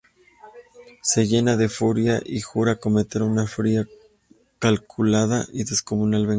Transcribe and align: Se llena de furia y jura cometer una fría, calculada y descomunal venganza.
Se 1.03 1.27
llena 1.27 1.57
de 1.57 1.69
furia 1.69 2.23
y 2.25 2.41
jura 2.41 2.77
cometer 2.77 3.21
una 3.21 3.45
fría, 3.45 3.87
calculada 4.57 5.45
y 5.53 5.63
descomunal 5.63 6.21
venganza. 6.21 6.29